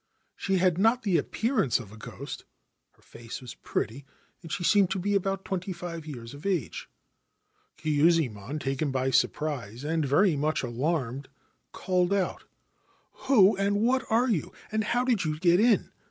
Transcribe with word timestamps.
She 0.35 0.55
had 0.57 0.79
not 0.79 1.03
the 1.03 1.19
appearance 1.19 1.79
of 1.79 1.91
a 1.91 1.95
ghost; 1.95 2.43
her 2.93 3.03
face 3.03 3.39
was 3.39 3.53
pretty, 3.53 4.03
and 4.41 4.51
she 4.51 4.63
seemed 4.63 4.89
to 4.89 4.97
be 4.97 5.13
about 5.13 5.45
twenty 5.45 5.71
five 5.71 6.07
years 6.07 6.33
of 6.33 6.43
age. 6.43 6.89
Kyuzae 7.77 8.27
mon, 8.27 8.57
taken 8.57 8.89
by 8.89 9.11
surprise 9.11 9.83
and 9.83 10.03
very 10.03 10.35
much 10.35 10.63
alarmed, 10.63 11.29
called 11.71 12.11
out: 12.13 12.45
1 13.11 13.27
Who 13.27 13.55
and 13.57 13.75
what 13.81 14.03
are 14.09 14.27
you, 14.27 14.51
and 14.71 14.85
how 14.85 15.03
did 15.05 15.23
you 15.23 15.37
get 15.37 15.59
in 15.59 15.91